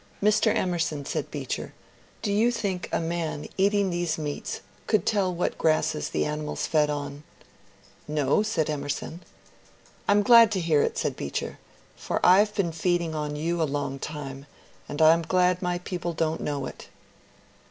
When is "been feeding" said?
12.55-13.13